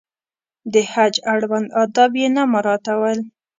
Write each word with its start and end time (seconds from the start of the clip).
د 0.73 0.75
حج 0.91 1.15
اړوند 1.33 1.67
آداب 1.83 2.11
یې 2.21 2.27
نه 2.35 2.43
مراعاتول. 2.53 3.17